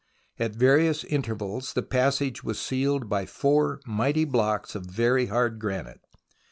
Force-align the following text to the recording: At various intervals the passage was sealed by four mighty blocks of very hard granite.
At 0.39 0.55
various 0.55 1.03
intervals 1.03 1.73
the 1.73 1.83
passage 1.83 2.43
was 2.43 2.59
sealed 2.59 3.07
by 3.07 3.27
four 3.27 3.81
mighty 3.85 4.25
blocks 4.25 4.73
of 4.73 4.87
very 4.87 5.27
hard 5.27 5.59
granite. 5.59 6.01